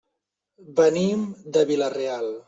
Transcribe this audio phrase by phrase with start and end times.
[0.79, 1.21] Venim
[1.57, 2.31] de Vila-real.